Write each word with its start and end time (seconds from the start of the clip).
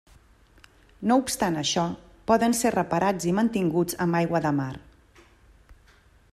No 1.09 1.17
obstant 1.23 1.59
això, 1.61 1.83
poden 2.33 2.57
ser 2.61 2.73
reparats 2.77 3.29
i 3.33 3.37
mantinguts 3.41 4.01
amb 4.07 4.21
aigua 4.23 4.45
de 4.47 4.57
mar. 4.63 4.73